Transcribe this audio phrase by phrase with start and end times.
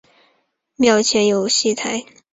[0.77, 2.03] 庙前有戏台。